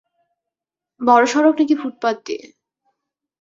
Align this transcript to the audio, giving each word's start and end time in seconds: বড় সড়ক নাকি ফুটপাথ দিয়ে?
বড় 1.01 1.25
সড়ক 1.25 1.55
নাকি 1.59 1.75
ফুটপাথ 1.81 2.15
দিয়ে? 2.25 2.43